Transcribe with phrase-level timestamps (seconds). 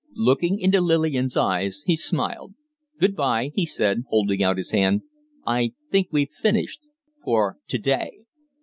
[0.15, 2.55] Looking into Lillian's eyes, he smiled.
[2.99, 5.03] "Good bye!" he said, holding out his hand.
[5.45, 6.81] "I think we've finished
[7.23, 8.09] for to day."